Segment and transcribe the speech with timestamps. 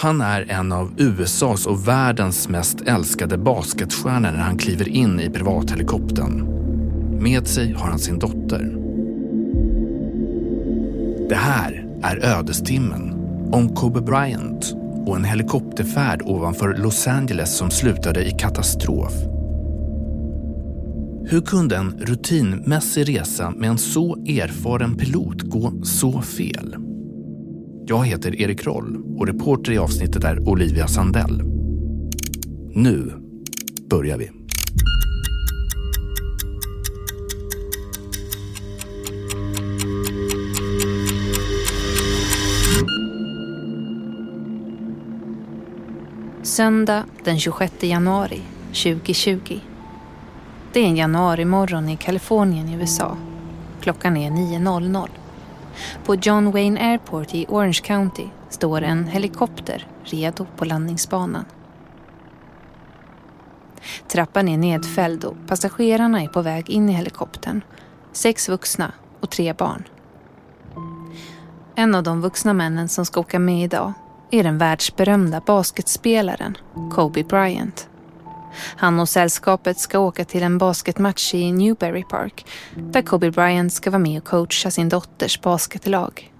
[0.00, 5.30] Han är en av USAs och världens mest älskade basketstjärnor när han kliver in i
[5.30, 6.46] privathelikoptern.
[7.22, 8.76] Med sig har han sin dotter.
[11.28, 13.12] Det här är ödestimmen
[13.52, 14.74] om Kobe Bryant
[15.06, 19.12] och en helikopterfärd ovanför Los Angeles som slutade i katastrof.
[21.24, 26.89] Hur kunde en rutinmässig resa med en så erfaren pilot gå så fel?
[27.90, 31.42] Jag heter Erik Roll och reporter i avsnittet är Olivia Sandell.
[32.74, 33.12] Nu
[33.90, 34.30] börjar vi.
[46.42, 49.58] Söndag den 26 januari 2020.
[50.72, 53.16] Det är en januarimorgon i Kalifornien i USA.
[53.80, 55.08] Klockan är 9.00.
[56.04, 61.44] På John Wayne Airport i Orange County står en helikopter redo på landningsbanan.
[64.08, 67.60] Trappan är nedfälld och passagerarna är på väg in i helikoptern.
[68.12, 69.84] Sex vuxna och tre barn.
[71.74, 73.92] En av de vuxna männen som ska åka med idag
[74.30, 76.56] är den världsberömda basketspelaren
[76.92, 77.89] Kobe Bryant.
[78.76, 83.90] Han och sällskapet ska åka till en basketmatch i Newberry Park där Kobe Bryant ska
[83.90, 86.32] vara med och coacha sin dotters basketlag.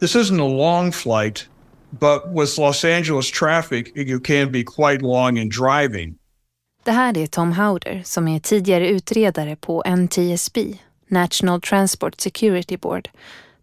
[0.00, 1.48] This isn't a long flight,
[1.90, 6.14] but with Los Angeles traffic, you can be quite long in driving.
[6.84, 13.08] Det här är Tom Howder som är tidigare utredare på NTSB, National Transport Security Board,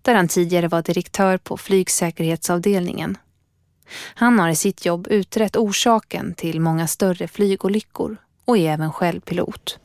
[0.02, 3.18] där han tidigare var direktör på flygsäkerhetsavdelningen
[4.16, 9.20] han har i sitt jobb utrett orsaken till många större flygolyckor och är även själv
[9.20, 9.80] pilot.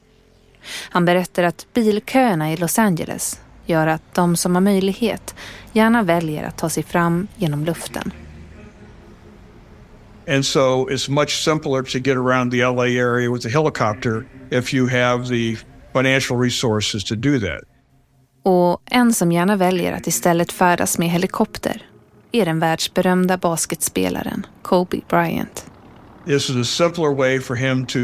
[0.90, 5.34] Han berättar att bilköerna i Los Angeles gör att de som har möjlighet
[5.72, 8.12] gärna väljer att ta sig fram genom luften.
[10.28, 14.74] And so it's much simpler to get around the LA area with a helicopter if
[14.74, 15.56] you have the
[15.92, 17.62] financial resources to do that.
[18.42, 21.82] Och en som gärna väljer att istället färdas med helikopter
[22.32, 25.66] är den världsberömda basketspelaren Kobe Bryant.
[26.26, 27.98] This is a simpler way for him to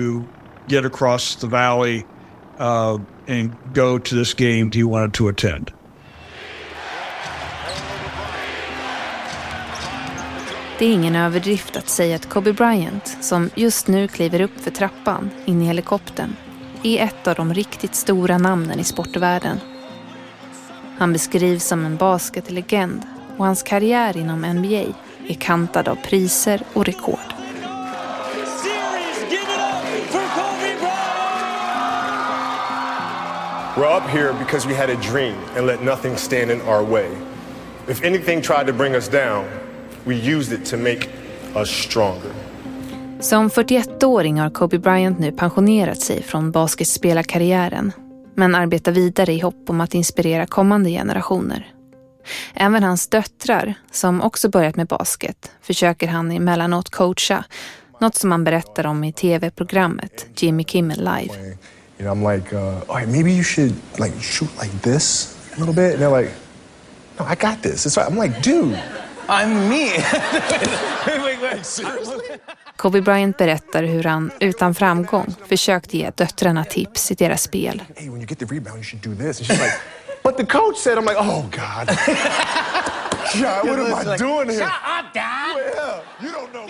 [0.67, 2.05] get across the valley
[2.61, 5.73] uh, and go to this game he wanted to attend.
[10.79, 14.71] Det är ingen överdrift att säga att Kobe Bryant, som just nu kliver upp för
[14.71, 16.37] trappan in i helikoptern,
[16.83, 19.61] är ett av de riktigt stora namnen i sportvärlden.
[20.99, 23.03] Han beskrivs som en basketlegend
[23.37, 24.95] och hans karriär inom NBA
[25.29, 27.19] är kantad av priser och rekord.
[33.77, 37.09] We're up here because we had a dream and let nothing stand in our way.
[37.89, 39.45] If anything tried to bring us down,
[40.05, 41.09] we used it to make
[41.55, 42.31] us stronger.
[43.21, 47.93] Som 41-åring har Kobe Bryant nu pensionerat sig från basketspelarkarriären
[48.35, 51.72] men arbetar vidare i hopp om att inspirera kommande generationer.
[52.55, 57.45] Även hans döttrar, som också börjat med basket, försöker han emellanåt coacha.
[58.01, 61.57] Något som han berättar om i tv-programmet Jimmy Kimmel Live.
[61.99, 65.61] You know, I'm like, uh, all right, maybe you should like shoot like this a
[65.61, 65.95] little bit.
[65.95, 66.33] And they're like,
[67.19, 67.87] no, I got this.
[67.87, 68.11] It's right.
[68.11, 68.79] I'm like, dude,
[69.29, 69.91] I'm me.
[72.77, 77.83] Kobe Bryant berättar hur han utan framgång försökt ge döttrarna tips i deras spel.
[77.97, 79.39] Hey, when you get the rebound, you should do this.
[79.39, 79.75] And she's like,
[80.33, 81.87] but the coach said, I'm like, oh God.
[83.41, 84.59] God, what am I doing here?
[84.59, 85.57] Shut up, Dad.
[85.57, 86.69] Well, you don't know.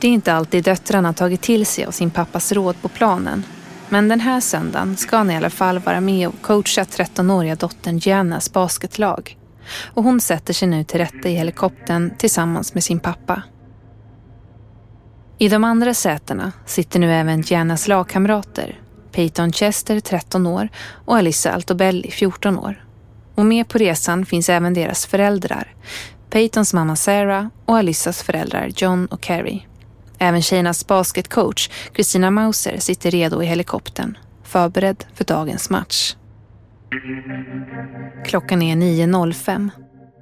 [0.00, 3.46] Det är inte alltid döttrarna tagit till sig av sin pappas råd på planen.
[3.88, 7.98] Men den här söndagen ska han i alla fall vara med och coacha 13-åriga dottern
[7.98, 9.36] Giannas basketlag.
[9.94, 13.42] Och hon sätter sig nu till rätta i helikoptern tillsammans med sin pappa.
[15.38, 18.80] I de andra sätena sitter nu även Giannas lagkamrater
[19.14, 20.68] Peyton Chester 13 år
[21.04, 22.84] och Alyssa Altobelli 14 år.
[23.34, 25.74] Och med på resan finns även deras föräldrar.
[26.30, 29.66] Peytons mamma Sarah och Alyssas föräldrar John och Carrie.
[30.18, 36.16] Även tjejernas basketcoach Christina Mauser sitter redo i helikoptern, förberedd för dagens match.
[38.24, 39.70] Klockan är 9.05.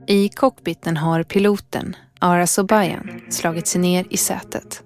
[0.06, 4.82] I cockpiten har piloten, Ara Sobayan, slagit sig ner i sätet.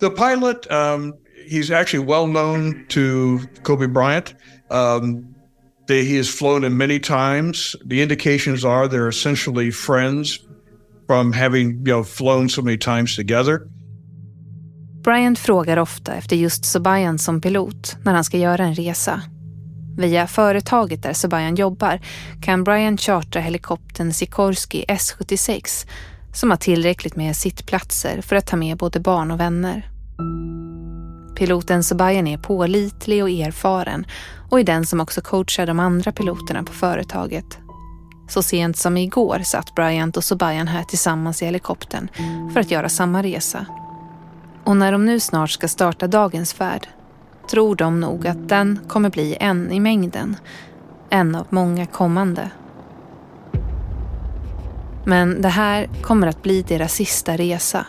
[0.00, 1.14] The pilot um,
[1.46, 4.34] he's actually well known to Kobe Bryant.
[4.70, 5.34] Um,
[5.86, 7.76] they, he has flown in many times.
[7.84, 10.40] The indications are they're essentially friends
[11.06, 13.60] from having you know flown so many times together.
[15.02, 19.22] Bryant frågar ofta efter just Sobayan som pilot när han ska göra en resa.
[19.98, 22.00] Via företaget där Sobayan jobbar
[22.42, 25.86] kan Brian chartra helikoptern Sikorsky S-76
[26.32, 29.95] som har tillräckligt med sittplatser för att ta med både barn och vänner.
[31.36, 34.06] Piloten Sabayan är pålitlig och erfaren
[34.50, 37.58] och är den som också coachar de andra piloterna på företaget.
[38.28, 42.08] Så sent som igår satt Bryant och Sobayan här tillsammans i helikoptern
[42.52, 43.66] för att göra samma resa.
[44.64, 46.88] Och när de nu snart ska starta dagens färd
[47.50, 50.36] tror de nog att den kommer bli en i mängden.
[51.10, 52.50] En av många kommande.
[55.04, 57.86] Men det här kommer att bli deras sista resa.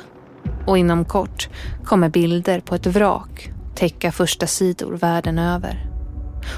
[0.68, 1.50] Och inom kort
[1.84, 5.90] kommer bilder på ett vrak täcka första sidor världen över.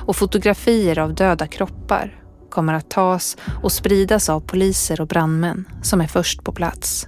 [0.07, 6.01] Och fotografier av döda kroppar kommer att tas och spridas av poliser och brandmän som
[6.01, 7.07] är först på plats.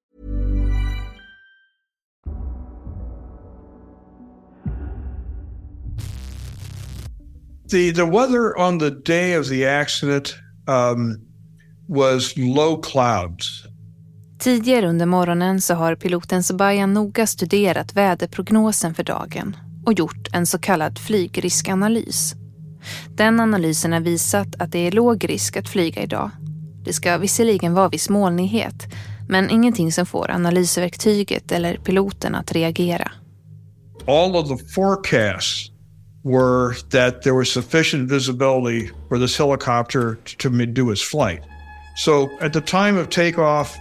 [7.71, 10.35] The, the weather on the day of the accident
[10.67, 11.21] um,
[11.87, 13.65] was low clouds.
[14.39, 20.45] Tidigare under morgonen så har piloten Sabayan noga studerat väderprognosen för dagen och gjort en
[20.45, 22.35] så kallad flygriskanalys.
[23.15, 26.29] Den analysen har visat att det är låg risk att flyga idag.
[26.85, 28.87] Det ska visserligen vara viss molnighet,
[29.29, 33.11] men ingenting som får analysverktyget eller piloten att reagera.
[34.07, 35.70] All of the forecasts
[36.23, 41.43] were that there was sufficient visibility for this helicopter to do its flight.
[41.95, 43.77] So at the time of takeoff,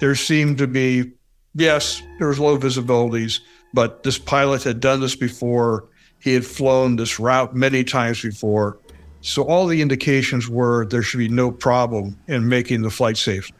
[0.00, 1.12] there seemed to be,
[1.54, 3.40] yes, there was low visibilities,
[3.74, 5.88] but this pilot had done this before.
[6.20, 8.78] He had flown this route many times before.
[9.20, 13.50] So all the indications were there should be no problem in making the flight safe.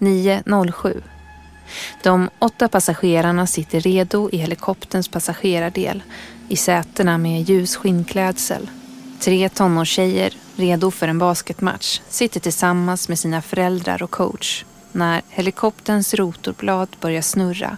[0.00, 1.02] 9.07.
[2.02, 6.02] De åtta passagerarna sitter redo i helikopterns passagerardel
[6.48, 8.70] i sätena med ljus skinnklädsel.
[9.20, 16.14] Tre tonårstjejer, redo för en basketmatch, sitter tillsammans med sina föräldrar och coach när helikopterns
[16.14, 17.76] rotorblad börjar snurra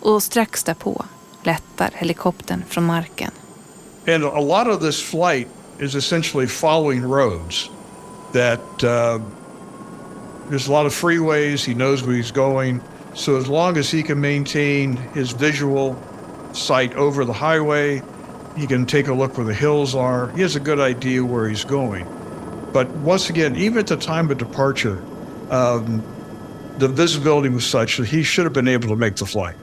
[0.00, 1.04] och strax därpå
[1.42, 3.30] lättar helikoptern från marken.
[4.06, 5.48] And a lot of this flight
[5.80, 7.70] is essentially following roads
[8.32, 9.20] that uh,
[10.50, 11.66] there's a lot of freeways.
[11.66, 12.80] He knows where he's going.
[13.14, 15.96] So as long as he can maintain his visual
[16.52, 18.02] sight over the highway,
[18.56, 20.28] he can take a look where the hills are.
[20.30, 22.06] He has a good idea where he's going.
[22.72, 25.02] But once again, even at the time of departure,
[25.50, 26.02] um,
[26.78, 29.56] the visibility was such that he should have been able to make the flight.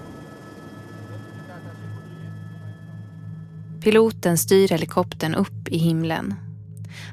[3.79, 6.33] Piloten styr helikoptern upp i himlen.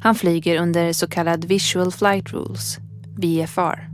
[0.00, 2.78] Han flyger under så kallad Visual Flight Rules,
[3.16, 3.91] VFR.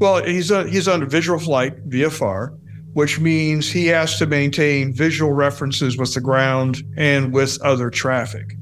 [0.00, 2.58] Well, he's, a, he's under visual flight, VFR,
[2.94, 8.56] which means he has to maintain visual references with the ground and with other traffic.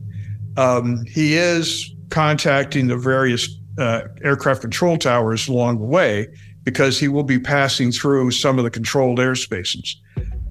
[0.56, 6.26] Um, he is contacting the various uh, aircraft control towers along the way
[6.64, 9.94] because he will be passing through some of the controlled airspaces.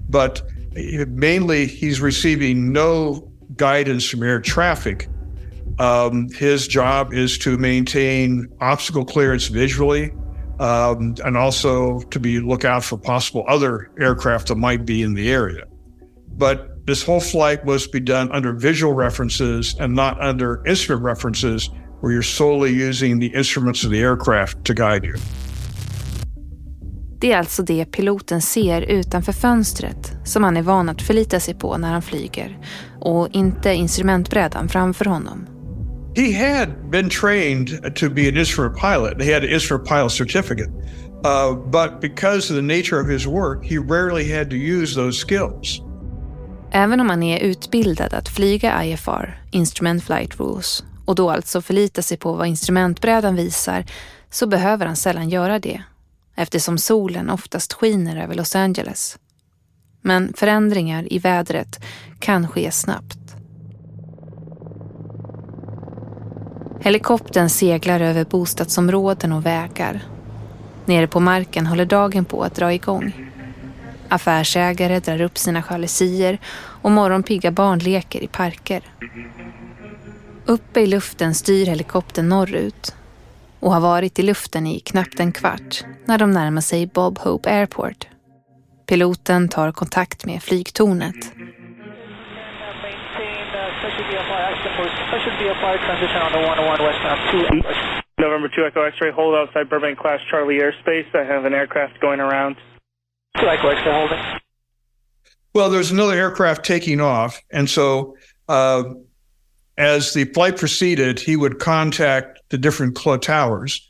[0.08, 0.42] But
[0.72, 5.06] mainly, he's receiving no guidance from air traffic.
[5.78, 10.12] Um, his job is to maintain obstacle clearance visually
[10.60, 15.14] um, and also to be look out for possible other aircraft that might be in
[15.14, 15.64] the area.
[16.38, 21.70] But this whole flight to be done under visual references and not under instrument references
[22.00, 25.16] where you're solely using the instruments of the aircraft to guide you.
[27.20, 31.54] Det är alltså det piloten ser utanför fönstret som han är van att förlita sig
[31.54, 32.58] på när han flyger
[33.00, 35.57] och inte instrumentbrädan framför honom.
[36.18, 39.22] He had been trained to be an instrument pilot.
[39.22, 40.70] He had an instrument pilot certificate,
[41.24, 45.26] Uh, but because of the nature of his work, he rarely had to use those
[45.26, 45.80] skills.
[46.70, 52.02] Även om han är utbildad att flyga IFR, Instrument Flight Rules, och då alltså förlita
[52.02, 53.84] sig på vad instrumentbrädan visar,
[54.30, 55.82] så behöver han sällan göra det,
[56.36, 59.18] eftersom solen oftast skiner över Los Angeles.
[60.02, 61.80] Men förändringar i vädret
[62.18, 63.27] kan ske snabbt.
[66.80, 70.02] Helikoptern seglar över bostadsområden och vägar.
[70.84, 73.30] Nere på marken håller dagen på att dra igång.
[74.08, 78.82] Affärsägare drar upp sina jalusier och morgonpigga barn leker i parker.
[80.46, 82.94] Uppe i luften styr helikoptern norrut
[83.60, 87.50] och har varit i luften i knappt en kvart när de närmar sig Bob Hope
[87.50, 88.06] Airport.
[88.86, 91.32] Piloten tar kontakt med flygtornet.
[98.18, 101.12] November 2 Echo X-ray, hold outside Burbank Class Charlie airspace.
[101.14, 102.56] I have an aircraft going around.
[103.40, 104.18] 2 Echo X-ray holding.
[105.54, 107.40] Well, there's another aircraft taking off.
[107.50, 108.16] And so
[108.48, 108.84] uh,
[109.76, 113.88] as the flight proceeded, he would contact the different towers.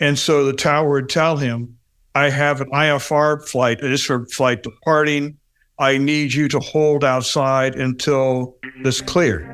[0.00, 1.78] And so the tower would tell him,
[2.14, 5.38] I have an IFR flight, this is flight departing.
[5.80, 8.46] I need you to hold outside until
[8.84, 9.46] this cleared.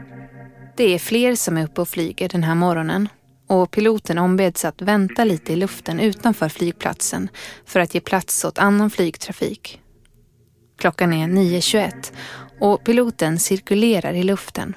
[0.77, 3.09] Det är fler som är uppe och flyger den här morgonen
[3.49, 7.29] och piloten ombeds att vänta lite i luften utanför flygplatsen
[7.67, 9.81] för att ge plats åt annan flygtrafik.
[10.79, 12.13] Klockan är 9.21
[12.61, 14.75] och piloten cirkulerar i luften.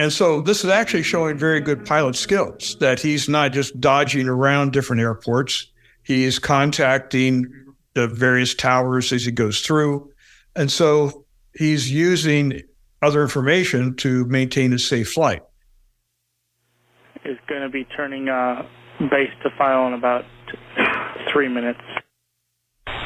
[0.00, 4.28] And so this is actually showing very good pilot skills that he's not just dodging
[4.28, 5.64] around different airports.
[6.08, 7.46] He's contacting
[7.94, 10.10] the various towers as he goes through.
[10.56, 11.24] And so
[11.54, 12.60] he's using
[13.02, 15.42] other information to maintain a safe flight.
[17.24, 18.62] Is going to be turning uh,
[18.98, 20.24] base to file in about
[21.32, 21.80] three minutes.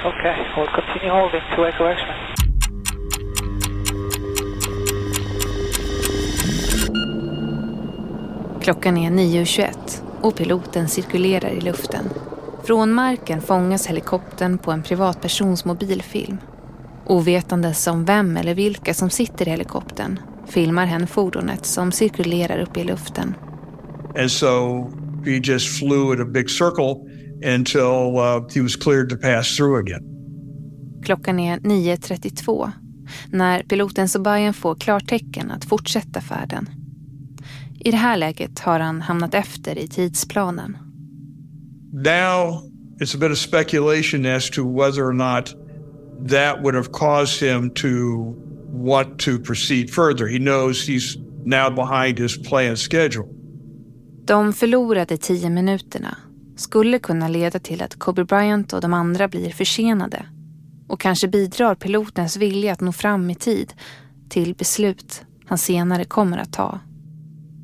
[0.04, 2.38] Okay, we'll continue holding to Echo X-ray.
[8.62, 12.04] Klockan är 9.21 och piloten cirkulerar i luften.
[12.68, 16.38] Från marken fångas helikoptern på en privatpersons mobilfilm.
[17.06, 22.76] Ovetandes om vem eller vilka som sitter i helikoptern filmar hen fordonet som cirkulerar upp
[22.76, 23.34] i luften.
[24.18, 24.82] And so
[25.24, 26.94] he just flew in a big circle
[27.56, 30.02] until uh, he was cleared to pass through again.
[31.04, 32.70] Klockan är 9.32
[33.30, 36.68] när piloten Sobayan får klartecken att fortsätta färden.
[37.80, 40.87] I det här läget har han hamnat efter i tidsplanen.
[41.92, 42.62] Now
[43.00, 45.54] it's a bit of speculation as to whether or not
[46.28, 48.34] that would have caused him to
[48.72, 50.26] want to proceed further.
[50.26, 53.28] He knows he's now behind his planned schedule.
[54.24, 56.16] De förlorade tio minuterna
[56.56, 60.26] skulle kunna leda till att Kobe Bryant och de andra blir försenade
[60.88, 63.72] och kanske bidrar pilotens vilja att nå fram i tid
[64.28, 66.80] till beslut han senare kommer att ta.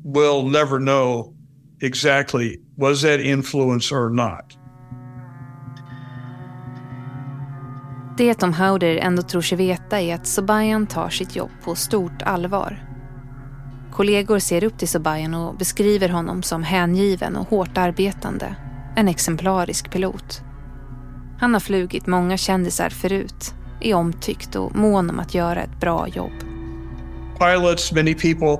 [0.05, 1.33] We'll never know
[1.81, 4.57] exactly was that influence or not.
[8.17, 12.21] Det Tom Howder ändå tror sig veta är att Sobayan tar sitt jobb på stort
[12.21, 12.85] allvar.
[13.91, 18.55] Kollegor ser upp till Sobayan och beskriver honom som hängiven och hårt arbetande.
[18.95, 20.41] En exemplarisk pilot.
[21.39, 26.07] Han har flugit många kändisar förut, är omtyckt och mån om att göra ett bra
[26.07, 26.33] jobb.
[27.39, 28.57] Pilots, many people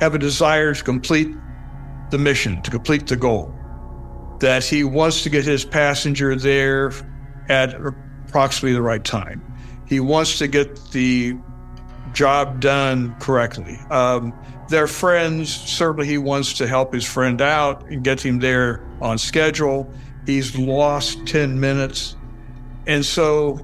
[0.00, 1.41] have a desire to complete
[2.12, 3.52] the mission, to complete the goal.
[4.38, 6.92] That he wants to get his passenger there
[7.48, 9.42] at approximately the right time.
[9.86, 11.36] He wants to get the
[12.12, 13.78] job done correctly.
[13.90, 14.32] Um,
[14.68, 15.52] they're friends.
[15.52, 19.92] Certainly, he wants to help his friend out and get him there on schedule.
[20.26, 22.16] He's lost 10 minutes.
[22.86, 23.60] And so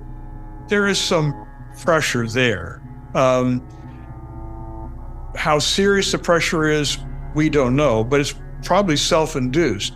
[0.69, 1.47] there is some
[1.81, 2.83] pressure there.
[3.14, 3.67] Um,
[5.37, 6.99] how serious the pressure is,
[7.38, 8.35] we don't know, but it's
[8.66, 9.95] probably self-induced.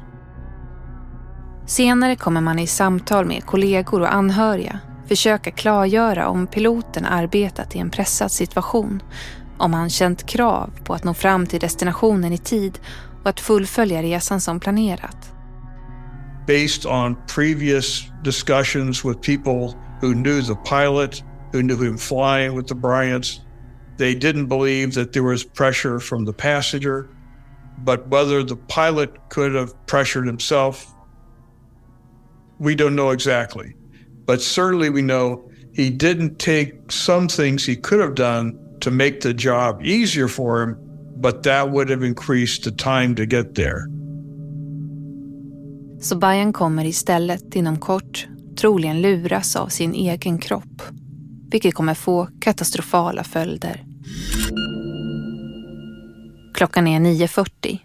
[1.67, 7.79] Senare kommer man i samtal med kollegor och anhöriga försöka klargöra om piloten arbetat i
[7.79, 9.03] en pressad situation,
[9.59, 12.79] om han känt krav på att nå fram till destinationen i tid
[13.23, 15.33] och att fullfölja resan som planerat.
[16.47, 21.23] Based on previous discussions with people who knew the pilot,
[21.53, 23.41] who knew him flying with the Bryants,
[23.99, 27.07] they didn't believe that there was pressure from the passenger,
[27.85, 30.87] but whether the pilot could have pressured himself,
[32.59, 33.75] we don't know exactly.
[34.27, 39.21] But certainly we know he didn't take some things he could have done to make
[39.21, 40.77] the job easier for him,
[41.17, 43.87] but that would have increased the time to get there.
[46.01, 50.83] Så Bajan kommer istället inom kort troligen luras av sin egen kropp.
[51.51, 53.85] Vilket kommer få katastrofala följder.
[56.63, 57.79] Klockan är 9.40.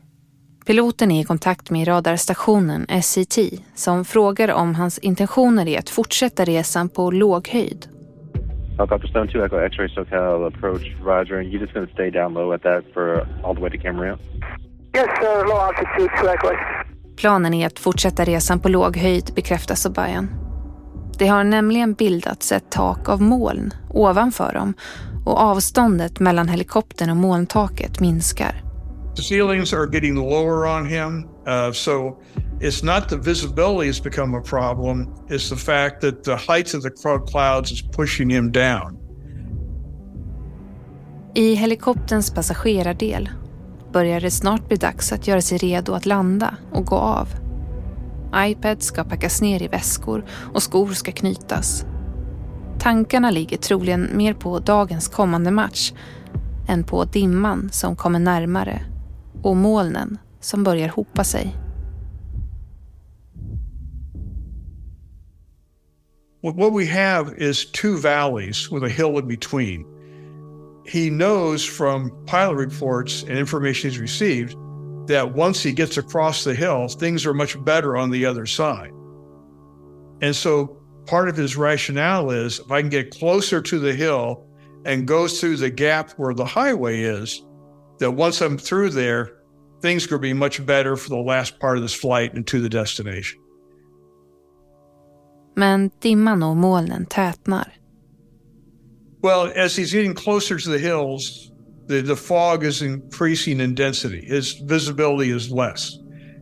[0.66, 3.38] Piloten är i kontakt med radarstationen SET
[3.76, 7.88] som frågar om hans intentioner är att fortsätta resan på låg höjd.
[8.78, 12.34] Helicopter Stone 2 Echo X-ray SoCal approach Roger and you just going to stay down
[12.34, 14.18] low at that for all the way to Camarillo?
[14.96, 15.46] Yes, sir.
[15.50, 16.48] Low altitude, 2 Echo
[17.16, 20.30] Planen är att fortsätta resan på låg höjd bekräftar Sobayan.
[21.20, 24.74] Det har nämligen bildats ett tak av moln ovanför dem
[25.26, 28.67] och avståndet mellan helikoptern och molntaket minskar.
[29.18, 32.20] The ceilings are getting lower on him, uh, so
[32.62, 35.08] it's not the visibility has become a problem.
[35.28, 36.92] It's the fact that the height of the
[37.32, 38.98] clouds is pushing him down.
[41.36, 43.30] I helikopterns passagerardel
[43.94, 47.28] börjar det snart bli dags att göra sig redo att landa och gå av.
[48.36, 51.86] iPad ska packas ner i väskor och skor ska knytas.
[52.80, 55.94] Tankarna ligger troligen mer på dagens kommande match
[56.68, 58.82] än på dimman som kommer närmare
[59.48, 61.56] och molnen som börjar hopa sig.
[66.42, 69.86] What we have is two valleys with a hill in between.
[70.86, 74.56] He knows from pilot reports and information he's received
[75.08, 78.92] that once he gets across the hill, things are much better on the other side.
[80.22, 84.46] And so part of his rationale is if I can get closer to the hill
[84.86, 87.44] and go through the gap where the highway is,
[88.00, 89.37] that once I'm through there,
[89.82, 92.70] things could be much better for the last part of this flight and to the
[92.70, 93.40] destination.
[95.56, 97.72] Men dimman och molnen tätnar.
[99.22, 101.52] Well, as he's getting closer to the hills,
[101.88, 104.24] the, the fog is increasing in density.
[104.26, 105.98] His visibility is less.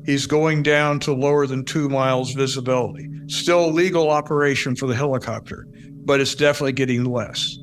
[0.05, 3.09] He's going down to lower than two miles visibility.
[3.27, 5.67] Still legal operation for the helicopter,
[6.05, 7.57] but it's definitely getting less.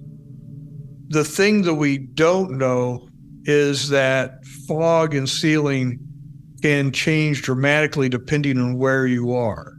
[1.08, 3.08] The thing that we don't know
[3.44, 5.98] is that fog and ceiling
[6.62, 9.74] can change dramatically depending on where you are.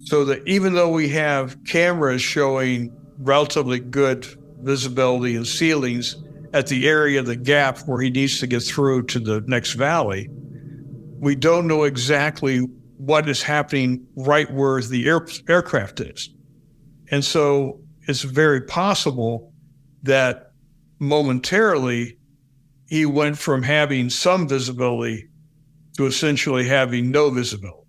[0.00, 4.26] So that even though we have cameras showing relatively good
[4.60, 6.16] visibility and ceilings
[6.52, 9.72] at the area of the gap where he needs to get through to the next
[9.72, 10.28] valley,
[11.18, 12.58] we don't know exactly
[12.98, 16.30] what is happening right where the air, aircraft is.
[17.10, 19.52] And so it's very possible
[20.02, 20.52] that
[20.98, 22.18] momentarily
[22.94, 25.28] he went from having some visibility
[25.96, 27.88] to essentially having no visibility.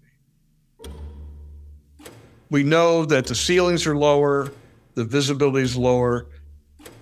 [2.50, 4.50] We know that the ceilings are lower,
[4.96, 6.26] the visibility is lower,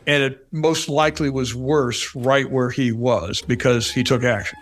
[0.06, 4.60] and it most likely was worse right where he was because he took action.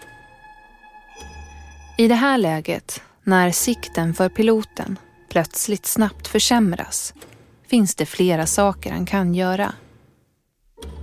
[1.97, 4.99] I det här läget, när sikten för piloten
[5.29, 7.13] plötsligt snabbt försämras,
[7.67, 9.73] finns det flera saker han kan göra.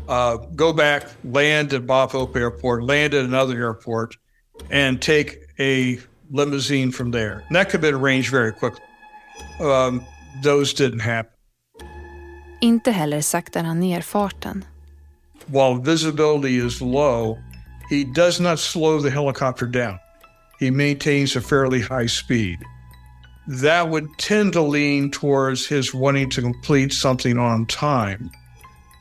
[0.09, 4.17] Uh, go back, land at Bob Hope Airport, land at another airport,
[4.71, 5.99] and take a
[6.31, 7.45] limousine from there.
[7.47, 8.85] And that could have been arranged very quickly.
[9.61, 10.05] Um,
[10.43, 11.33] those didn't happen.
[12.61, 14.65] Inte heller saktar han ner farten.
[15.49, 17.39] While visibility is low,
[17.89, 19.99] he does not slow the helicopter down.
[20.59, 22.59] He maintains a fairly high speed.
[23.47, 28.31] That would tend to lean towards his wanting to complete something on time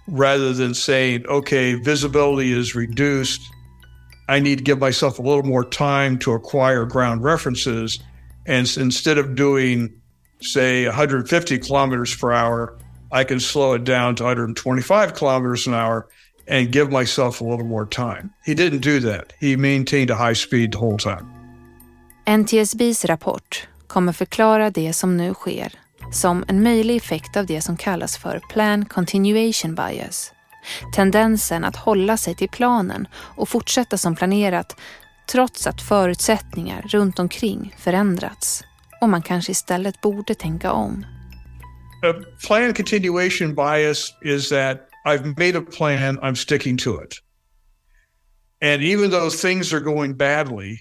[0.08, 3.42] rather than saying, okay, visibility is reduced.
[4.30, 8.00] I need to give myself a little more time to acquire ground references.
[8.46, 10.02] And instead of doing,
[10.42, 12.78] say, 150 kilometers per hour,
[13.12, 16.08] I can slow it down to 125 kilometers an hour
[16.48, 18.34] and give myself a little more time.
[18.46, 19.34] He didn't do that.
[19.40, 21.34] He maintained a high speed the whole time.
[22.26, 25.72] NTSBs rapport kommer förklara det som nu sker
[26.12, 30.32] som en möjlig effekt av det som kallas för plan continuation bias.
[30.96, 34.76] Tendensen att hålla sig till planen och fortsätta som planerat
[35.32, 38.64] trots att förutsättningar runt omkring förändrats
[39.02, 41.06] och man kanske istället borde tänka om.
[42.04, 42.14] A
[42.48, 47.14] plan continuation bias is that I've made a plan, I'm sticking to it.
[48.62, 50.80] And even though things are going badly,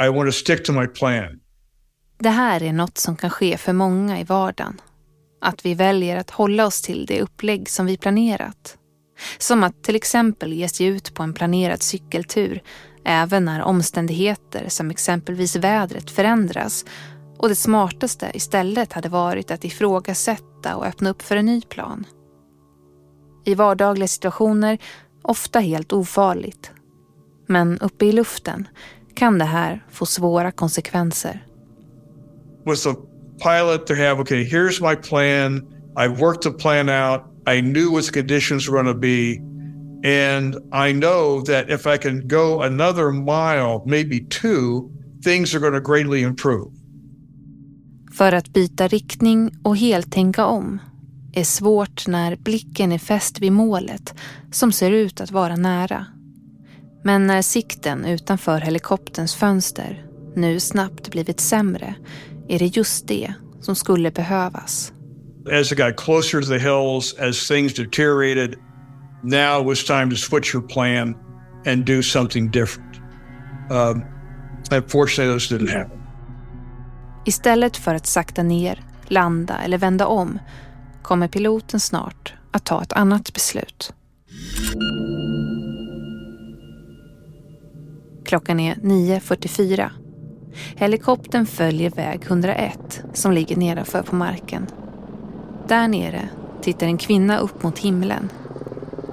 [0.00, 1.40] I want to stick to my plan.
[2.18, 4.80] Det här är något som kan ske för många i vardagen.
[5.40, 8.78] Att vi väljer att hålla oss till det upplägg som vi planerat.
[9.38, 12.62] Som att till exempel ge sig ut på en planerad cykeltur
[13.04, 16.84] även när omständigheter som exempelvis vädret förändras
[17.38, 22.04] och det smartaste istället hade varit att ifrågasätta och öppna upp för en ny plan.
[23.44, 24.78] I vardagliga situationer
[25.22, 26.70] ofta helt ofarligt.
[27.46, 28.68] Men uppe i luften
[29.14, 31.46] kan det här få svåra konsekvenser
[32.66, 32.94] with a
[33.38, 35.62] pilot to have, okay, here's my plan.
[35.96, 37.24] I worked the plan out.
[37.46, 39.40] I knew what the conditions were going to be.
[40.04, 44.90] And I know that if I can go another mile, maybe two,
[45.22, 46.72] things are going to greatly improve.
[48.12, 50.78] För att byta riktning och helt tänka om
[51.32, 54.14] är svårt när blicken är fäst vid målet
[54.50, 56.06] som ser ut att vara nära.
[57.04, 61.94] Men när sikten utanför helikopterns fönster nu snabbt blivit sämre
[62.48, 64.92] är det just det som skulle behövas.
[65.52, 68.54] As it got closer to the hills, as things deteriorated,
[69.22, 71.14] now it was time to switch your plan
[71.66, 72.96] and do something different.
[73.70, 74.04] Um,
[74.70, 76.02] unfortunately, those didn't happen.
[77.24, 80.38] Istället för att sakta ner, landa eller vända om
[81.02, 83.92] kommer piloten snart att ta ett annat beslut.
[88.24, 89.90] Klockan är 9.44.
[90.76, 94.66] Helikoptern följer väg 101 som ligger nedanför på marken.
[95.68, 96.28] Där nere
[96.62, 98.28] tittar en kvinna upp mot himlen.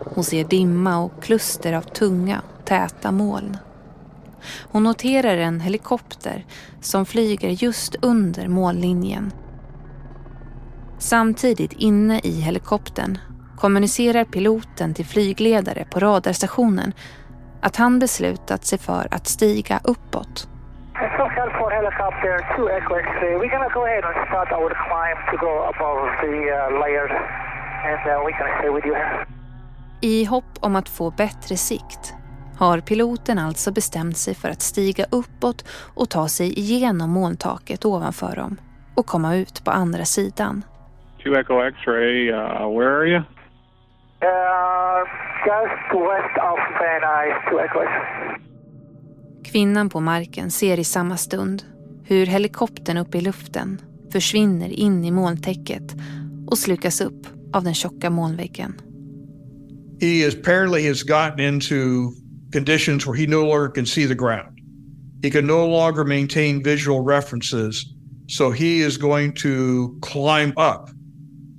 [0.05, 3.57] Hon ser dimma och kluster av tunga, täta moln.
[4.61, 6.45] Hon noterar en helikopter
[6.81, 9.31] som flyger just under mållinjen.
[10.99, 13.17] Samtidigt inne i helikoptern
[13.57, 16.93] kommunicerar piloten till flygledare på radarstationen
[17.61, 20.47] att han beslutat sig för att stiga uppåt.
[21.17, 23.35] SoCal 4 helicopter 2 Echo X-ray.
[23.39, 27.11] We're gonna go ahead and start our climb to go above the uh, layers
[27.89, 29.27] and uh, we're gonna stay with you here.
[30.01, 32.13] I hopp om att få bättre sikt
[32.59, 38.35] har piloten alltså bestämt sig för att stiga uppåt och ta sig igenom molntaket ovanför
[38.35, 38.57] dem
[38.95, 40.63] och komma ut på andra sidan.
[41.23, 43.21] 2 Echo X-ray, uh, where are you?
[44.23, 44.99] Uh,
[45.45, 48.52] just west of Van Nuys 2 Echo X-ray.
[49.43, 51.63] Kvinnan på marken ser i samma stund
[52.03, 55.95] hur helikoptern uppe i luften försvinner in i molntäcket
[56.47, 58.81] och slukas upp av den tjocka molnväggen.
[60.01, 61.75] He is, apparently has gotten into
[62.51, 64.59] conditions where he no longer can see the ground.
[65.23, 67.85] He can no longer maintain visual references.
[68.27, 70.89] So he is going to climb up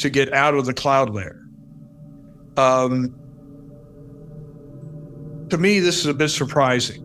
[0.03, 1.41] to get out of the cloud layer.
[2.57, 3.15] Um,
[5.51, 7.04] to me, this is a bit surprising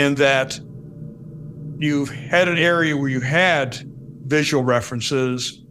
[0.00, 0.58] in that
[1.78, 3.78] you've had an area where you had
[4.26, 5.62] visual references.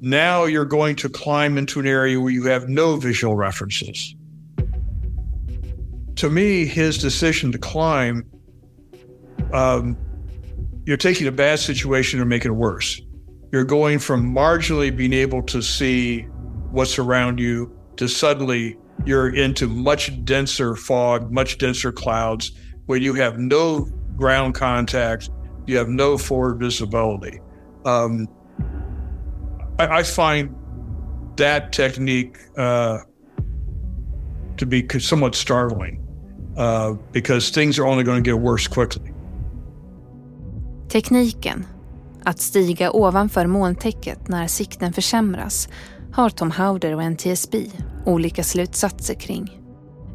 [0.00, 4.14] Now you're going to climb into an area where you have no visual references.
[6.16, 8.24] To me, his decision to climb,
[9.52, 9.96] um,
[10.84, 13.00] you're taking a bad situation and making it worse.
[13.52, 16.22] You're going from marginally being able to see
[16.70, 22.52] what's around you to suddenly you're into much denser fog, much denser clouds
[22.88, 25.30] where you have no ground contact,
[25.66, 27.38] you have no forward visibility.
[27.84, 28.26] Um,
[29.78, 30.54] I, I, find
[31.36, 32.98] that technique uh,
[34.56, 36.02] to be somewhat startling
[36.56, 39.12] uh, because things are only going to get worse quickly.
[40.88, 41.66] Tekniken,
[42.24, 45.68] att stiga ovanför molntäcket när sikten försämras,
[46.12, 47.66] har Tom Howder och NTSB
[48.06, 49.57] olika slutsatser kring.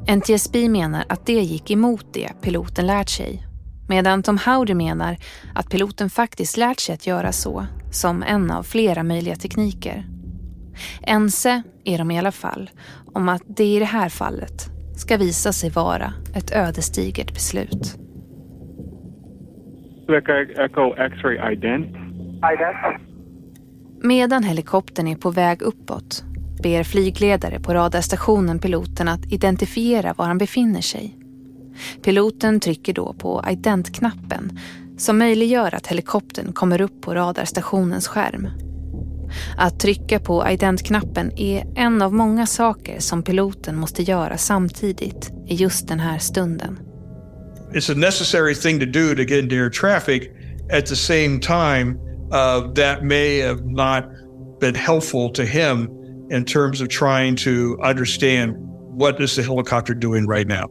[0.08, 3.44] NTSB menar att det gick emot det piloten lärt sig.
[3.90, 5.18] Medan Tom Howder menar
[5.56, 10.06] att piloten faktiskt lärt sig att göra så, som en av flera möjliga tekniker.
[11.02, 12.70] Ense är de i alla fall
[13.14, 17.98] om att det i det här fallet ska visa sig vara ett ödesdigert beslut.
[20.58, 21.88] Echo X-ray ident.
[22.54, 23.02] Ident.
[24.04, 26.24] Medan helikoptern är på väg uppåt
[26.64, 31.18] ber flygledare på radarstationen piloten att identifiera var han befinner sig.
[32.04, 34.60] Piloten trycker då på identknappen
[34.98, 38.48] som möjliggör att helikoptern kommer upp på radarstationens skärm.
[39.58, 45.56] Att trycka på identknappen är en av många saker som piloten måste göra samtidigt i
[45.56, 46.80] just den här stunden.
[47.74, 50.24] It's a necessary thing to do to get into air traffic
[50.72, 51.98] at the same time
[52.32, 54.04] uh, that may have not
[54.60, 58.56] been helpful to him in terms of trying to understand
[58.98, 60.70] what is the helicopter doing right now.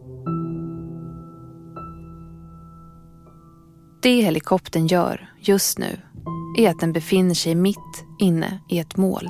[4.02, 5.98] Det helikoptern gör just nu
[6.58, 9.28] är att den befinner sig mitt inne i ett moln.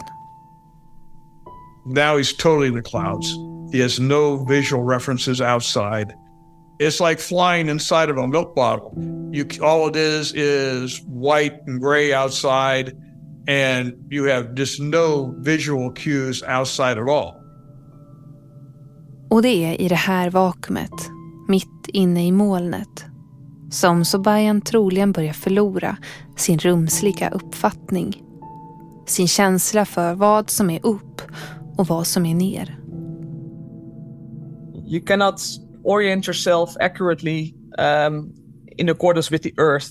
[1.87, 3.27] Now he's totally in the clouds.
[3.73, 6.15] He has no visual references outside.
[6.79, 8.93] It's like flying inside of a milk bottle.
[9.33, 12.93] You, all it is is white and gray outside,
[13.49, 17.35] and you have just no visual cues outside at all.
[19.31, 21.11] Och det är i det här vakuumet,
[21.49, 23.05] mitt inne i molnet,
[23.71, 25.97] som Sobayan troligen börjar förlora
[26.37, 28.23] sin rumsliga uppfattning.
[29.07, 31.23] Sin känsla för vad som är upp
[31.77, 32.79] och vad som är ner.
[34.87, 35.41] You cannot
[35.85, 38.33] orient yourself accurately um,
[38.77, 39.91] in accordance with the earth.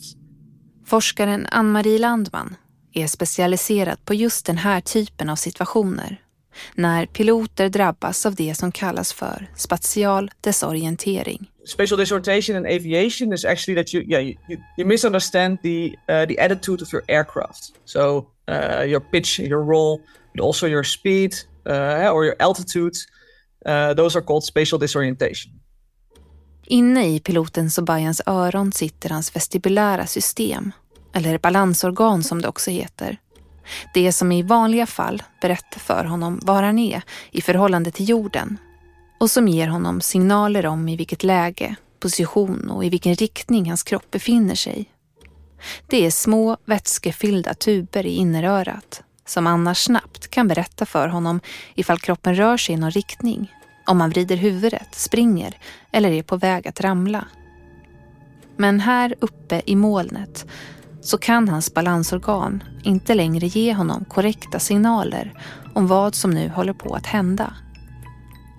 [0.85, 2.55] Forskaren Ann-Marie Landman
[2.93, 6.21] är specialiserad på just den här typen av situationer.
[6.75, 11.51] När piloter drabbas av det som kallas för spatial desorientering.
[11.65, 14.35] Spatial disorientation in aviation is actually that you, yeah, you,
[14.77, 17.73] you misunderstand the, uh, the attitude of your aircraft.
[17.85, 20.01] So uh, your pitch, your roll,
[20.33, 21.33] but also your speed
[21.65, 22.93] uh, or your altitude.
[23.65, 25.61] Uh, those are called spatial disorientation.
[26.65, 30.71] Inne i piloten Sobayans öron sitter hans vestibulära system,
[31.13, 33.17] eller balansorgan som det också heter.
[33.93, 38.57] Det som i vanliga fall berättar för honom var han är i förhållande till jorden
[39.19, 43.83] och som ger honom signaler om i vilket läge, position och i vilken riktning hans
[43.83, 44.85] kropp befinner sig.
[45.87, 51.39] Det är små vätskefyllda tuber i innerörat som annars snabbt kan berätta för honom
[51.75, 53.53] ifall kroppen rör sig i någon riktning,
[53.85, 55.57] om man vrider huvudet, springer
[55.91, 57.27] eller är på väg att ramla.
[58.57, 60.45] Men här uppe i molnet
[61.01, 65.33] så kan hans balansorgan inte längre ge honom korrekta signaler
[65.73, 67.53] om vad som nu håller på att hända.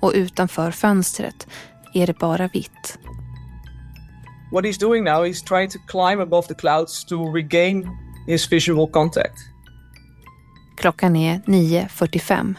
[0.01, 1.47] Och utanför fönstret
[1.95, 2.99] är det bara vitt.
[4.53, 7.89] What he's doing now is trying to climb above the clouds to regain
[8.27, 9.39] his visual contact.
[10.77, 12.55] Klockan är 9.45.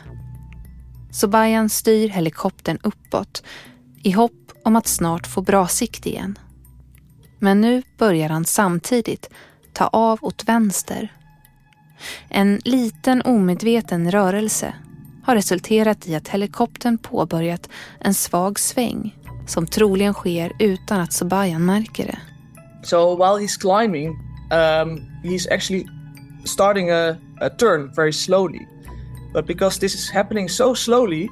[1.12, 3.44] Sobayan styr helikoptern uppåt
[4.04, 6.40] i hopp om att snart få bra sikt igen.
[7.40, 9.30] Men nu börjar han samtidigt
[9.74, 11.12] ta av åt vänster.
[12.30, 14.74] En liten omedveten rörelse
[15.24, 19.16] har resulterat i att helikoptern påbörjat en svag sväng
[19.48, 22.20] som troligen sker utan att Sobayan märker det.
[22.84, 24.10] So while he's climbing,
[24.52, 25.88] um, he's actually
[26.46, 28.68] starting a, a turn very slowly.
[29.34, 31.30] But because this is happening so slowly,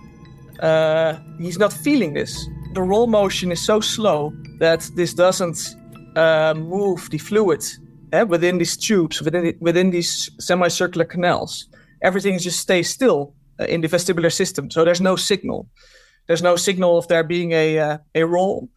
[0.64, 2.48] uh, he's not feeling this.
[2.74, 5.58] The roll motion is so slow that this doesn't
[6.16, 7.64] uh, move the fluid
[8.12, 11.68] eh, within these tubes, within, within these semicircular canals.
[12.02, 15.68] Everything just stays still uh, in the vestibular system, so there's no signal.
[16.28, 18.70] There's no signal of there being a, uh, a roll.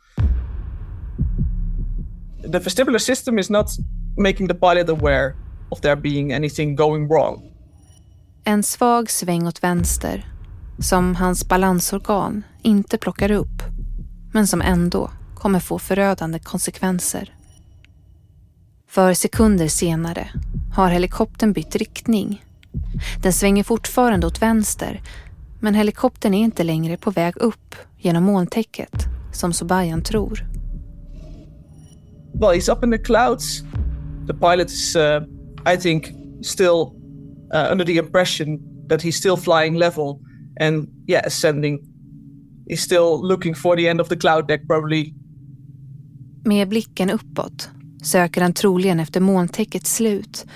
[2.43, 3.71] The vestibular system is not
[4.17, 5.37] making the pilot aware
[5.71, 7.51] of there being anything going wrong.
[8.45, 10.27] En svag sväng åt vänster,
[10.79, 13.63] som hans balansorgan inte plockar upp,
[14.33, 17.34] men som ändå kommer få förödande konsekvenser.
[18.95, 20.29] För sekunder senare
[20.73, 22.45] har helikoptern bytt riktning.
[23.23, 25.03] Den svänger fortfarande åt vänster,
[25.61, 30.47] men helikoptern är inte längre på väg upp genom molntäcket, som Sobayan tror.
[32.35, 33.63] Well, he's up in the clouds.
[34.27, 35.23] The pilot is, uh,
[35.75, 36.05] I think,
[36.43, 36.81] still
[37.55, 40.21] uh, under the impression that he's still flying level
[40.61, 41.79] and, yeah, ascending.
[42.67, 45.15] He's still looking for the end of the cloud deck, probably.
[46.45, 47.71] Med blicken uppåt
[48.05, 50.47] söker han troligen efter molntäckets slut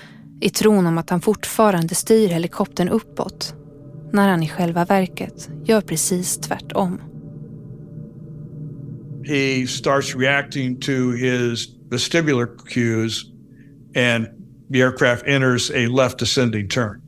[0.40, 3.54] i tron om att han fortfarande styr helikoptern uppåt
[4.12, 7.00] när han i själva verket gör precis tvärtom.
[9.24, 13.24] He starts reacting to his vestibular cues
[13.96, 14.26] and
[14.72, 17.07] the aircraft enters a left descending turn.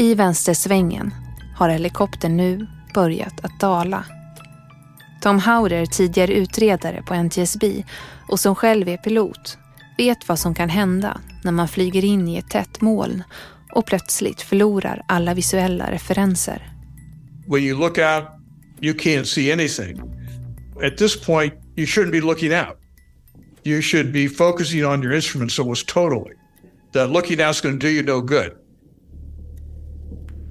[0.00, 1.14] I vänstersvängen
[1.56, 4.04] har helikoptern nu börjat att dala.
[5.22, 7.84] Tom Hauder, tidigare utredare på NTSB
[8.28, 9.58] och som själv är pilot,
[9.98, 13.22] vet vad som kan hända när man flyger in i ett tätt moln
[13.72, 16.72] och plötsligt förlorar alla visuella referenser.
[17.46, 18.24] When you look out,
[18.80, 20.00] you can't see anything.
[20.82, 22.78] At this point, you shouldn't be looking out.
[23.64, 26.34] You should be focusing on your instruments almost totally.
[26.92, 28.59] That looking out's going to do you no good.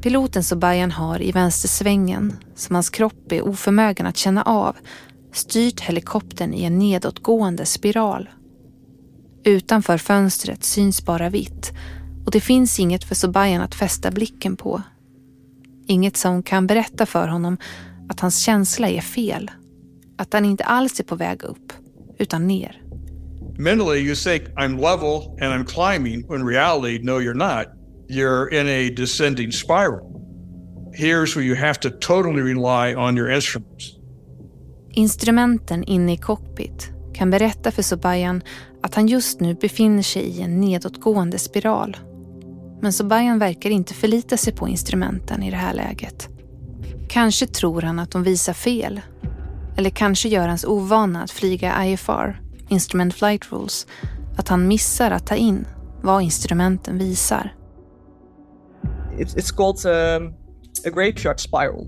[0.01, 4.75] Piloten Sobayan har i vänstersvängen, som hans kropp är oförmögen att känna av,
[5.33, 8.29] styrt helikoptern i en nedåtgående spiral.
[9.43, 11.71] Utanför fönstret syns bara vitt
[12.25, 14.81] och det finns inget för Sobayan att fästa blicken på.
[15.87, 17.57] Inget som kan berätta för honom
[18.09, 19.51] att hans känsla är fel.
[20.17, 21.73] Att han inte alls är på väg upp,
[22.19, 22.81] utan ner.
[23.57, 27.78] Mentally, you say I'm level and I'm climbing, when in reality, no, you're not.
[28.11, 30.01] You're in a descending spiral.
[30.93, 33.95] Here's where you have to totally rely on your instruments.
[34.91, 38.41] Instrumenten inne i cockpit kan berätta för Sobayan
[38.83, 41.97] att han just nu befinner sig i en nedåtgående spiral.
[42.81, 46.29] Men Sobayan verkar inte förlita sig på instrumenten i det här läget.
[47.09, 49.01] Kanske tror han att de visar fel.
[49.77, 53.87] Eller kanske gör hans ovana att flyga IFR, Instrument Flight Rules,
[54.37, 55.65] att han missar att ta in
[56.01, 57.53] vad instrumenten visar.
[59.19, 60.33] It's, called um,
[60.85, 61.87] a graveyard spiral.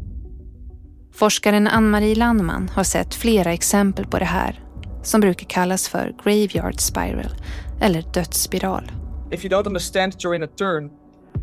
[1.13, 4.59] Forskaren Ann-Marie Landman har sett flera exempel på det här
[5.03, 7.31] som brukar kallas för graveyard spiral
[7.79, 8.91] eller dödsspiral.
[9.31, 10.91] If you don't understand during a turn,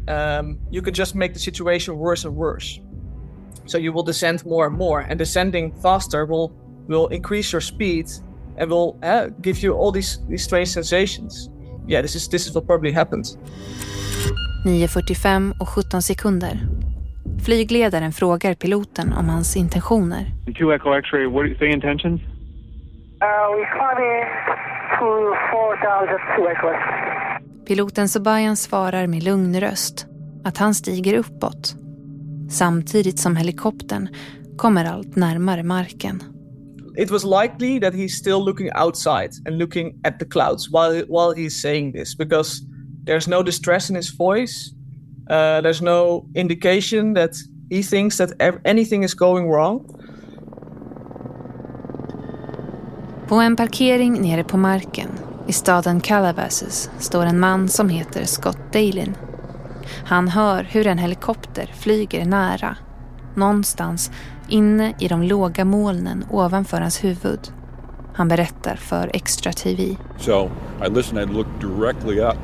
[0.09, 2.81] um, you could just make the situation worse and worse.
[3.67, 6.51] So you will descend more and more, and descending faster will
[6.89, 8.07] will increase your speed
[8.59, 11.51] and will uh, give you all these these strange sensations.
[11.87, 13.37] Yeah, this is this is what probably happened.
[14.65, 16.61] 9.45 och 17 sekunder.
[17.45, 20.33] Flygledaren frågar piloten om hans intentioner.
[20.59, 22.21] Two Echo X-ray, what are your intentions?
[22.21, 24.25] Uh, we're climbing
[24.99, 26.69] to 4002 Echo
[27.67, 30.07] Piloten Sobayan svarar med lugn röst
[30.45, 31.75] att han stiger uppåt.
[32.51, 34.09] Samtidigt som helikoptern
[34.57, 36.23] kommer allt närmare marken.
[36.97, 41.35] It was likely that he's still looking outside and looking at the clouds while while
[41.37, 42.61] he's saying this because
[43.09, 44.73] there's no distress in his voice.
[45.31, 47.31] Uh, there's no indication that
[47.71, 48.31] he thinks that
[48.65, 49.85] anything is going wrong.
[53.29, 55.09] På en parkering nere på marken
[55.47, 59.17] i staden Calabasas står en man som heter Scott Dalin.
[60.05, 62.77] Han hör hur en helikopter flyger nära.
[63.35, 64.11] Någonstans
[64.49, 67.41] inne i de låga molnen ovanför hans huvud.
[68.15, 69.97] Han berättar för Extra TV.
[70.19, 70.51] So
[70.87, 72.37] I listened, I looked directly up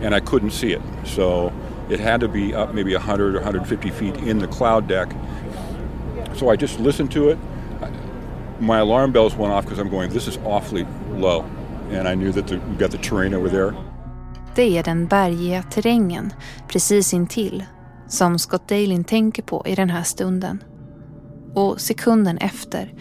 [0.00, 0.82] and I couldn't see it.
[1.04, 1.52] So
[1.88, 5.08] it had to be up maybe 100 or 150 feet in the cloud deck.
[6.34, 7.38] So I just listened to it.
[8.60, 10.86] My alarm bells went off because I'm going, this is awfully
[11.16, 11.44] low.
[11.90, 13.74] And I knew that the, we got the terrain over there.
[14.54, 16.32] Det är den bergiga terrängen
[16.68, 17.64] precis intill
[18.08, 20.64] som Scott Dalin tänker på i den här stunden.
[21.54, 22.94] Och sekunden efter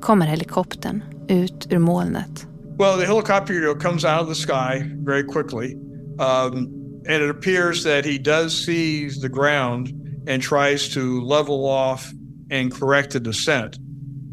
[0.00, 2.46] kommer helikoptern ut ur molnet.
[2.78, 5.83] Well, the helicopter comes out of the sky very quickly.
[6.18, 9.92] Um, and it appears that he does see the ground
[10.26, 12.12] and tries to level off
[12.50, 13.76] and correct the descent.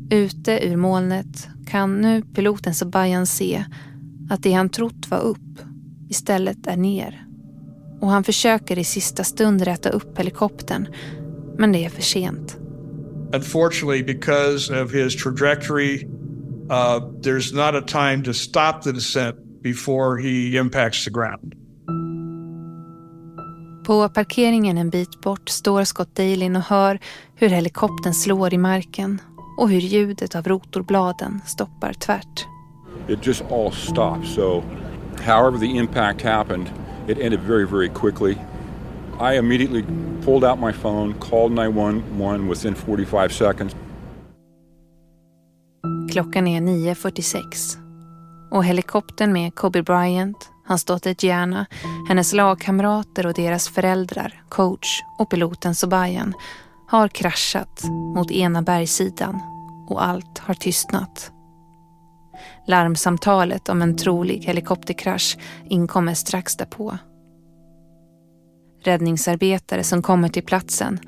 [0.10, 3.65] Ute ur molnet kan nu piloten Sabayan se
[4.30, 5.60] att det han trott var upp
[6.10, 7.26] istället är ner.
[8.02, 10.88] Och han försöker i sista stund rätta upp helikoptern,
[11.58, 12.58] men det är för sent.
[13.34, 16.04] Unfortunately, because of his trajectory,
[16.70, 21.61] uh, there's not a time to stop the descent before he impacts the ground.
[23.84, 27.00] På parkeringen en bit bort står Scott Dalin och hör
[27.36, 29.22] hur helikoptern slår i marken
[29.58, 32.48] och hur ljudet av rotorbladen stoppar tvärt.
[33.08, 34.28] It just all stopped.
[34.28, 34.63] So
[35.26, 36.70] however the impact happened,
[37.08, 38.38] it ended very, very quickly.
[39.34, 39.84] I immediately
[40.26, 43.76] pulled out my phone, called 911 within 45 seconds.
[46.12, 47.78] Klockan är 9.46
[48.52, 51.65] och helikoptern med Kobe Bryant, hans dotter Gianna,
[52.08, 56.34] hennes lagkamrater och deras föräldrar, coach och piloten Sobayan
[56.88, 57.84] har kraschat
[58.15, 59.40] mot ena bergssidan
[59.90, 61.31] och allt har tystnat.
[62.67, 65.38] Larmsamtalet om en trolig helikopterkrasch
[65.69, 66.98] inkommer strax därpå.
[68.83, 71.00] Räddningsarbetare som kommer till platsen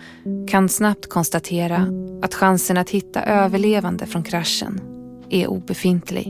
[0.48, 1.88] kan snabbt konstatera
[2.22, 4.82] att chansen att hitta överlevande från kraschen
[5.30, 6.28] är obefintlig.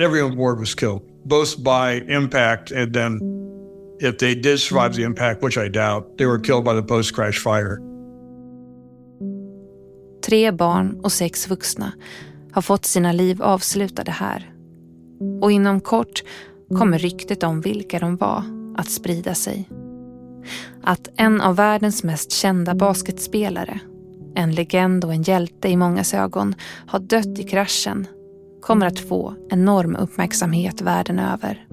[0.00, 3.18] Everyone on board was killed, both by impact and then
[4.00, 7.42] if they did survive the impact, which I doubt, they were killed by the post-crash
[7.42, 7.78] fire.
[10.26, 11.92] Tre barn och sex vuxna
[12.52, 14.52] har fått sina liv avslutade här.
[15.40, 16.22] Och inom kort
[16.78, 18.42] kommer ryktet om vilka de var
[18.76, 19.68] att sprida sig.
[20.82, 23.80] Att en av världens mest kända basketspelare,
[24.34, 26.54] en legend och en hjälte i mångas ögon,
[26.86, 28.06] har dött i kraschen
[28.60, 31.66] kommer att få enorm uppmärksamhet världen över.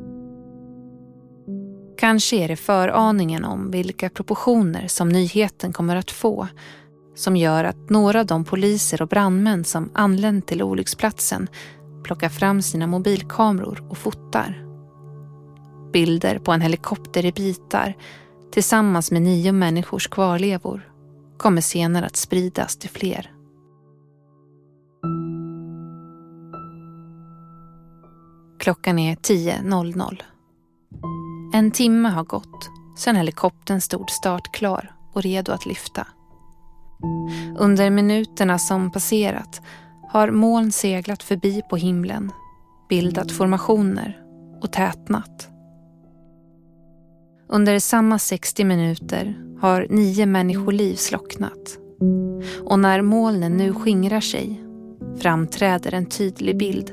[1.98, 6.48] Kanske är det föraningen om vilka proportioner som nyheten kommer att få
[7.16, 11.48] som gör att några av de poliser och brandmän som anlänt till olycksplatsen
[12.04, 14.66] plockar fram sina mobilkameror och fotar.
[15.94, 17.94] Bilder på en helikopter i bitar
[18.52, 20.90] tillsammans med nio människors kvarlevor
[21.38, 23.35] kommer senare att spridas till fler.
[28.60, 30.22] Klockan är 10.00.
[31.54, 36.08] En timme har gått sedan helikoptern stod startklar och redo att lyfta.
[37.58, 39.62] Under minuterna som passerat
[40.10, 42.32] har moln seglat förbi på himlen,
[42.90, 44.18] bildat formationer
[44.62, 45.50] och tätnat.
[47.50, 51.78] Under samma 60 minuter har nio människoliv slocknat.
[52.64, 54.62] Och när molnen nu skingrar sig
[55.20, 56.92] framträder en tydlig bild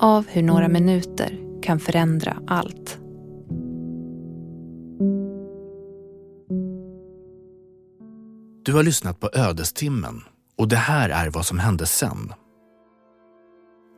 [0.00, 2.98] av hur några minuter kan förändra allt.
[8.64, 10.22] Du har lyssnat på Ödestimmen
[10.58, 12.32] och det här är vad som hände sen.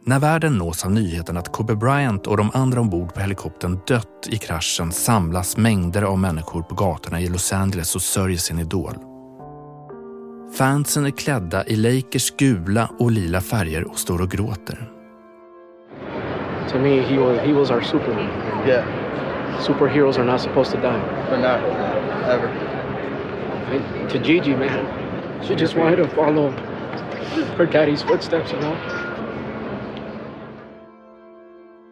[0.07, 4.29] När världen nås av nyheten att Kobe Bryant och de andra ombord på helikoptern dött
[4.29, 8.95] i kraschen samlas mängder av människor på gatorna i Los Angeles och sörjer sin idol.
[10.59, 14.96] Fansen är klädda i Lakers gula och lila färger och står och gråter.
[16.69, 18.31] To me, he was, he was our Superman.
[18.67, 18.85] Yeah.
[19.61, 21.01] Superheroes are not supposed to die.
[21.31, 21.61] But not
[22.29, 22.49] ever.
[23.71, 24.87] And to Gigi, man,
[25.47, 26.51] she just wanted to follow
[27.57, 28.77] her daddy's footsteps, you know?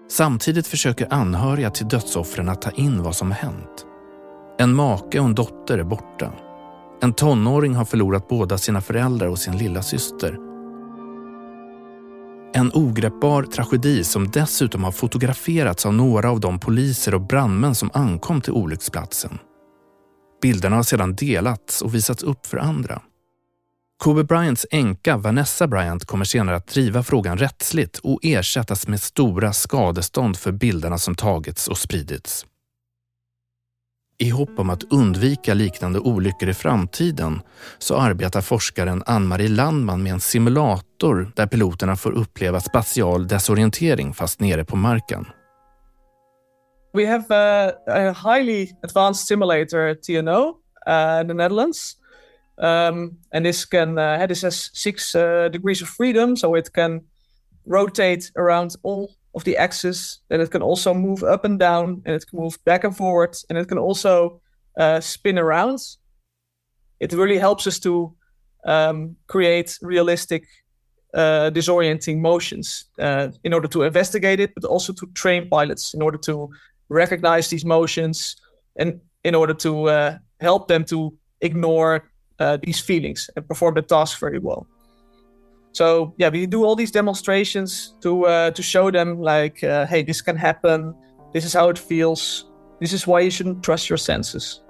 [0.09, 3.87] Samtidigt försöker anhöriga till dödsoffren att ta in vad som hänt.
[4.59, 6.33] En make och en dotter är borta.
[7.01, 10.44] En tonåring har förlorat båda sina föräldrar och sin lilla syster.
[12.57, 17.91] En ogreppbar tragedi som dessutom har fotograferats av några av de poliser och brandmän som
[17.95, 19.39] ankom till olycksplatsen.
[20.43, 23.03] Bilderna har sedan delats och visats upp för andra.
[23.99, 29.53] Kobe Bryants änka Vanessa Bryant kommer senare att driva frågan rättsligt och ersättas med stora
[29.53, 32.47] skadestånd för bilderna som tagits och spridits.
[34.19, 37.41] I hopp om att undvika liknande olyckor i framtiden
[37.79, 44.41] så arbetar forskaren Ann-Marie Landman med en simulator där piloterna får uppleva spatial desorientering fast
[44.41, 45.27] nere på marken.
[46.93, 50.55] We have a, a highly advanced simulator TNO
[50.87, 51.97] uh, in the Netherlands.
[52.57, 57.01] Um, and this can uh, this has six uh, degrees of freedom, so it can
[57.67, 60.21] rotate around all of the axis.
[60.31, 63.37] And it can also move up and down, and it can move back and forward,
[63.49, 64.41] and it can also
[64.79, 65.79] uh, spin around.
[67.01, 68.15] It really helps us to
[68.65, 70.45] um, create realistic,
[71.13, 76.03] uh, disorienting motions uh, in order to investigate it, but also to train pilots in
[76.03, 76.51] order to
[76.89, 78.37] recognize these motions
[78.77, 83.83] and in order to uh, help them to ignore uh, these feelings and perform the
[83.83, 84.67] task very well.
[85.75, 90.03] So yeah, we do all these demonstrations to uh, to show them like, uh, hey,
[90.03, 90.95] this can happen.
[91.33, 92.49] This is how it feels.
[92.81, 94.63] This is why you shouldn't trust your senses.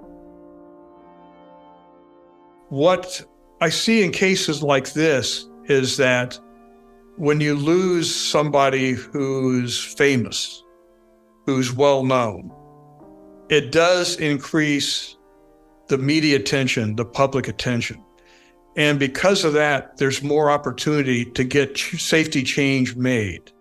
[2.69, 3.23] What
[3.61, 6.39] I see in cases like this is that
[7.17, 10.63] when you lose somebody who's famous,
[11.45, 12.51] who's well known,
[13.49, 15.17] it does increase
[15.87, 18.03] the media attention, the public attention.
[18.75, 23.51] And because of that, there's more opportunity to get safety change made.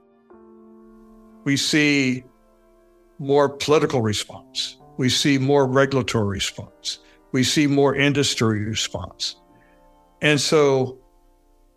[1.45, 2.25] We see
[3.19, 4.77] more political response.
[4.97, 6.99] We see more regulatory response.
[7.33, 9.37] We see more industry response.
[10.21, 10.99] And so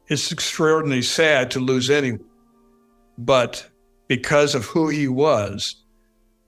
[0.07, 2.23] it's extraordinarily sad to lose anyone.
[3.17, 3.67] But
[4.07, 5.83] because of who he was,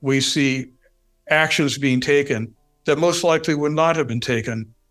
[0.00, 0.72] we see
[1.28, 2.54] actions being taken
[2.86, 4.74] that most likely would not have been taken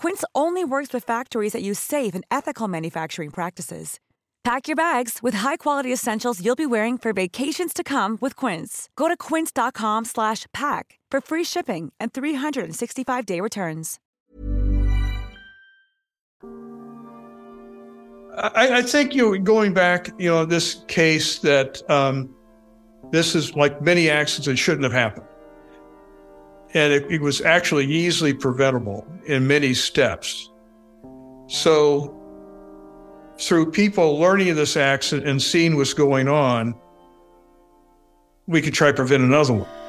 [0.00, 4.00] Quince only works with factories that use safe and ethical manufacturing practices.
[4.42, 8.88] Pack your bags with high-quality essentials you'll be wearing for vacations to come with Quince.
[8.96, 13.98] Go to quince.com/pack for free shipping and 365-day returns.
[18.38, 22.34] I, I think you going back, you know, this case that um,
[23.12, 25.26] this is like many accidents that shouldn't have happened,
[26.74, 30.50] and it, it was actually easily preventable in many steps.
[31.48, 32.16] So,
[33.38, 36.74] through people learning of this accident and seeing what's going on,
[38.46, 39.79] we could try to prevent another one.